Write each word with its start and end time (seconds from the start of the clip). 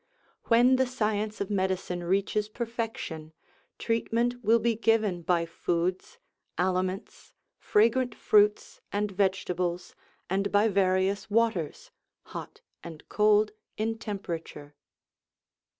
When 0.45 0.77
the 0.77 0.87
science 0.87 1.41
of 1.41 1.51
medicine 1.51 2.03
reaches 2.03 2.49
perfec 2.49 2.97
tion, 2.97 3.33
treatment 3.77 4.43
will 4.43 4.57
be 4.57 4.73
given 4.75 5.21
by 5.21 5.45
foods, 5.45 6.17
aliments, 6.57 7.33
fragrant 7.59 8.15
fruits, 8.15 8.81
and 8.91 9.11
vegetables, 9.11 9.93
and 10.27 10.51
by 10.51 10.69
various 10.69 11.29
waters, 11.29 11.91
hot 12.23 12.61
and 12.83 13.07
cold 13.09 13.51
in 13.77 13.99
temperature. 13.99 14.75